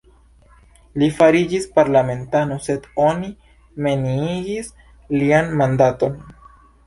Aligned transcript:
Li 1.01 1.09
fariĝis 1.17 1.67
parlamentano, 1.75 2.57
sed 2.67 2.87
oni 3.03 3.29
neniigis 3.87 4.71
lian 5.19 5.55
mandaton. 5.63 6.17